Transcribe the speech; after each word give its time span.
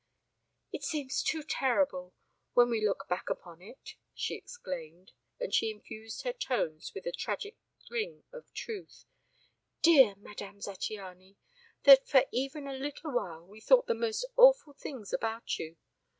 "It 0.73 0.81
seems 0.83 1.21
too 1.21 1.43
terrible 1.43 2.15
when 2.53 2.71
we 2.71 2.83
look 2.83 3.05
back 3.07 3.29
upon 3.29 3.61
it!" 3.61 3.97
she 4.15 4.33
exclaimed, 4.33 5.11
and 5.39 5.53
she 5.53 5.69
infused 5.69 6.23
her 6.23 6.33
tones 6.33 6.91
with 6.95 7.03
the 7.03 7.11
tragic 7.11 7.55
ring 7.87 8.23
of 8.33 8.51
truth, 8.51 9.05
"dear 9.83 10.15
Madame 10.15 10.57
Zattiany, 10.59 11.35
that 11.83 12.07
for 12.07 12.25
even 12.31 12.65
a 12.67 12.73
little 12.73 13.11
while 13.13 13.45
we 13.45 13.61
thought 13.61 13.85
the 13.85 13.93
most 13.93 14.25
awful 14.37 14.73
things 14.73 15.13
about 15.13 15.59
you. 15.59 15.77